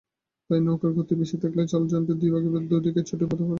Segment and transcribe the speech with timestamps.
[0.49, 3.43] তাই নৌকার গতি বেশি থাকলে জলযানটি দুই ভাগ হয়ে দুদিকে ছুটতে পারে।